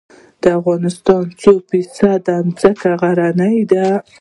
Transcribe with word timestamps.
د 0.41 0.43
افغانستان 0.59 1.23
څو 1.41 1.51
فیصده 1.69 2.35
ځمکه 2.61 2.89
غرنۍ 3.01 3.57
ده؟ 3.71 3.85